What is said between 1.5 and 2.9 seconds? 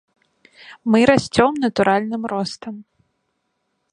натуральным ростам.